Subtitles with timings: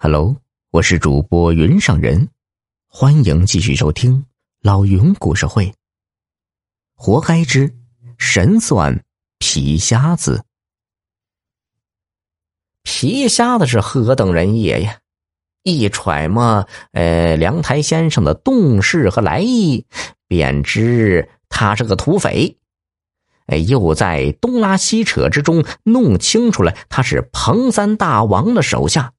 [0.00, 0.36] Hello，
[0.70, 2.28] 我是主播云上人，
[2.86, 4.26] 欢迎继续收听
[4.62, 5.74] 老云故事会。
[6.94, 7.74] 活该之
[8.16, 9.04] 神算
[9.40, 10.44] 皮瞎子，
[12.84, 15.00] 皮瞎子是何等人也呀！
[15.64, 19.84] 一揣摩，呃，梁台先生的动势和来意，
[20.28, 22.56] 便知他是个土匪。
[23.46, 29.12] 哎，又在东拉西扯之中弄清楚了，他是彭三大王的手下。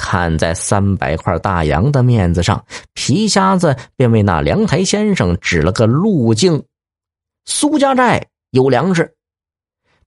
[0.00, 6.64] 看在三百块大洋的面子上，皮瞎子便为那凉台先生指了个路径。
[7.44, 9.14] 苏家寨有粮食，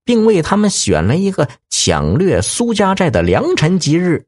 [0.03, 4.26] 并为他们选了一个抢掠苏家寨的良辰吉日。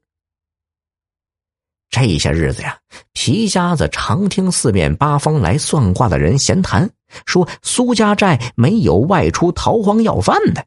[1.90, 2.78] 这些日子呀，
[3.14, 6.88] 皮瞎子常听四面八方来算卦的人闲谈，
[7.26, 10.64] 说苏家寨没有外出逃荒要饭的。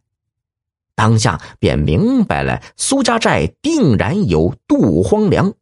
[0.99, 5.55] 当下便明白了，苏家寨定然有渡荒粮。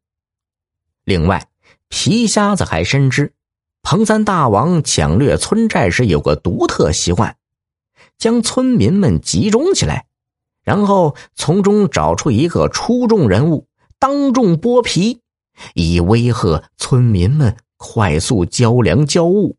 [1.04, 1.46] 另外，
[1.88, 3.34] 皮瞎子还深知，
[3.82, 7.36] 彭三大王抢掠村寨时有个独特习惯，
[8.16, 10.06] 将村民们集中起来，
[10.64, 13.66] 然后从中找出一个出众人物，
[13.98, 15.20] 当众剥皮，
[15.74, 19.58] 以威吓村民们快速交粮交物。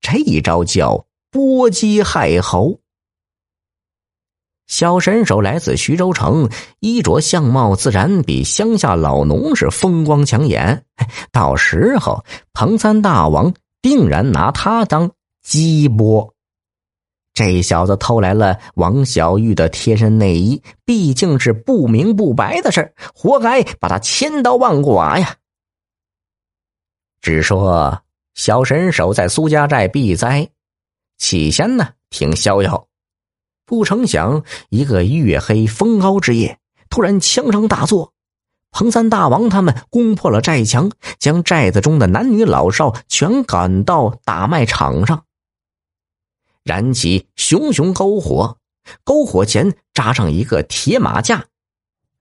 [0.00, 2.80] 这一招叫剥鸡害猴。
[4.66, 6.50] 小神手来自徐州城，
[6.80, 10.84] 衣着相貌自然比乡下老农是风光抢眼。
[11.30, 15.10] 到时候，彭三大王定然拿他当
[15.42, 16.32] 鸡波。
[17.32, 25.36] 这小子偷来了王小玉的贴身内衣，毕竟是不明不白的事活该把他千刀万剐呀！
[27.20, 28.02] 只说
[28.34, 30.48] 小神手在苏家寨避灾，
[31.18, 32.86] 起先呢挺逍遥。
[33.66, 38.12] 不成想，一个月黑风高之夜，突然枪声大作，
[38.70, 45.24] 彭三大王他们攻破了寨墙，将寨子中的男女老少全赶到打麦场上，
[46.62, 48.58] 燃起熊熊篝火，
[49.04, 51.46] 篝火前扎上一个铁马架，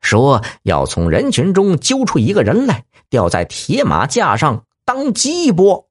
[0.01, 5.87] 说要从人群中揪出一个人来，吊在铁马架上当鸡波。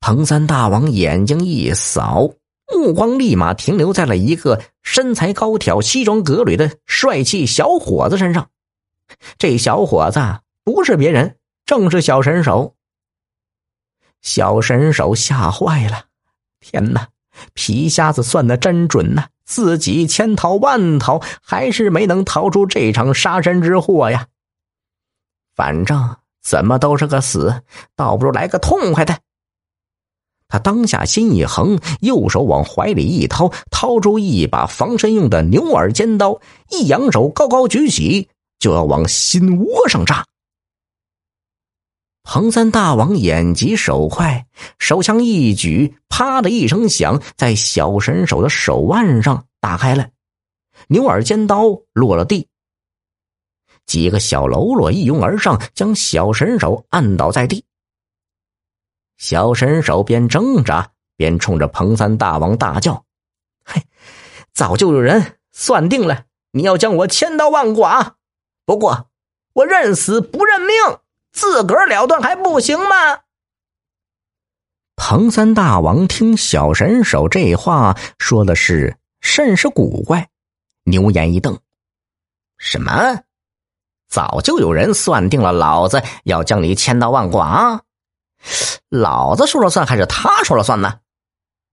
[0.00, 2.32] 彭三大王眼睛一扫。
[2.72, 8.50] 目光立马停留在了一个身材高挑、西装革履的帅气小伙子身上。
[9.38, 10.20] 这小伙子
[10.64, 11.36] 不是别人，
[11.66, 12.74] 正是小神手。
[14.22, 16.06] 小神手吓坏了，
[16.60, 17.08] 天哪！
[17.52, 24.28] 皮瞎子算的真准呐，自己千逃万逃，还是没能逃出这场杀身之祸呀。
[25.54, 27.62] 反正怎么都是个死，
[27.96, 29.18] 倒不如来个痛快的。
[30.48, 36.40] 他当下心一横，右手往怀里一掏，掏出一把防身用的牛耳尖刀，
[36.70, 38.28] 一扬手高高举起，
[38.58, 40.24] 就要往心窝上扎。
[42.22, 44.46] 彭三大王眼疾手快，
[44.78, 50.08] 手枪一举，啪的一声响，在小神手的手腕上打开了，
[50.88, 52.46] 牛耳尖刀落了地。
[53.84, 57.62] 几个小喽啰一拥而上，将小神手按倒在地。
[59.24, 63.06] 小神手边挣扎边冲着彭三大王大叫
[63.64, 63.82] ：“嘿，
[64.52, 68.16] 早就有人算定了，你要将我千刀万剐。
[68.66, 69.08] 不过
[69.54, 70.76] 我认死不认命，
[71.32, 73.20] 自个儿了断还不行吗？”
[74.94, 80.28] 彭三大王听小神手这话说的是甚是古怪，
[80.82, 81.58] 牛眼一瞪
[82.60, 83.22] ：“什么？
[84.06, 87.80] 早就有人算定了，老子要将你千刀万剐？”
[88.88, 91.00] 老子说了算还是他说了算呢？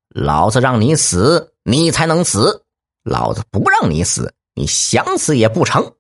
[0.10, 2.66] 老子让你死，你才能死；
[3.04, 5.96] 老子不让你死，你想死也不成。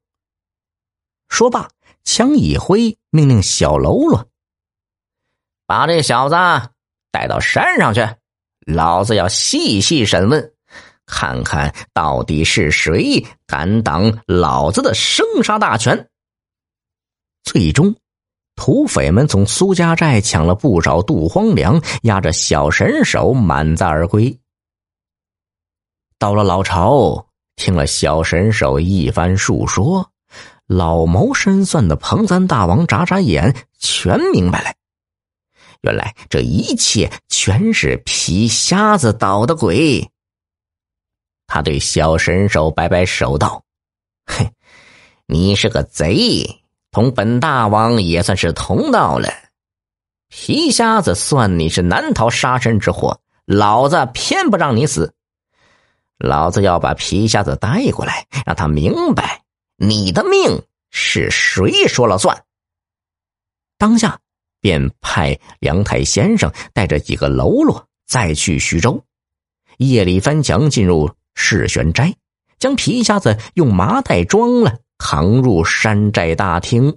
[1.30, 1.70] 说罢，
[2.04, 4.28] 枪一挥，命令小喽啰
[5.66, 6.36] 把这小子
[7.12, 8.02] 带到山上去，
[8.66, 10.54] 老子要细细审问，
[11.06, 16.10] 看看到底是谁敢挡老子的生杀大权。
[17.44, 17.96] 最终。
[18.56, 24.40] 土匪们从苏家寨抢了不少渡荒粮，押着小神手满载而归。
[26.20, 30.12] 到了老巢，听了小神手一番述说，
[30.68, 34.74] 老谋深算的彭三大王眨眨眼，全明白了。
[35.82, 40.08] 原来这一切全是皮瞎子捣的鬼。
[41.48, 43.64] 他对小神手摆摆手道
[44.28, 44.52] ：“嘿，
[45.26, 46.61] 你是个贼。”
[46.92, 49.30] 同本大王也算是同道了。
[50.28, 55.14] 皮瞎子算你是难逃杀身之祸，老子偏不让你死。
[56.18, 59.42] 老子要把皮瞎子带过来，让他明白
[59.78, 62.44] 你的命是谁说了算？”
[63.80, 64.20] 当下
[64.60, 69.04] 便派梁太先生带着几个喽啰再去徐州，
[69.78, 72.14] 夜里翻墙进入世玄斋，
[72.60, 76.96] 将皮瞎子用麻袋装了，扛入山寨大厅。